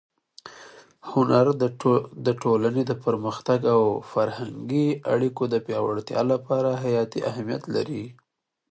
هنر 1.11 1.45
د 2.25 2.27
ټولنې 2.43 2.83
د 2.87 2.93
پرمختګ 3.05 3.59
او 3.75 3.81
فرهنګي 4.11 4.87
اړیکو 5.13 5.43
د 5.49 5.55
پیاوړتیا 5.65 6.21
لپاره 6.31 6.69
حیاتي 6.83 7.19
اهمیت 7.31 7.63
لري. 7.75 8.03